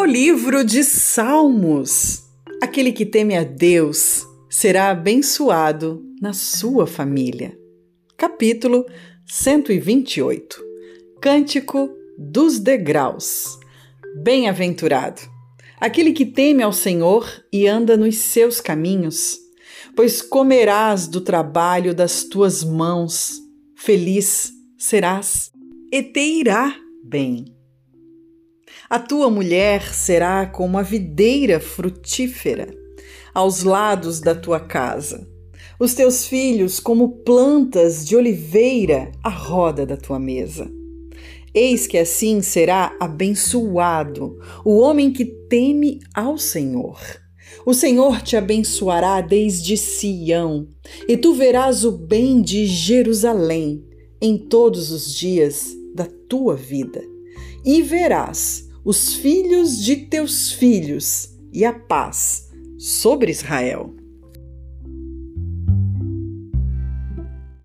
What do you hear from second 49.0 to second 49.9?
desde